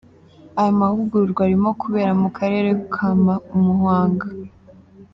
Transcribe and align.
Aya 0.59 0.77
mahugurwa 0.79 1.39
arimo 1.47 1.69
kubera 1.81 2.11
mu 2.21 2.29
Karere 2.37 2.69
ka 2.93 3.07
Muhanga. 3.65 4.27